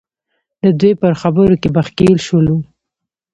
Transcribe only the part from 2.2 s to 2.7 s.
شولو.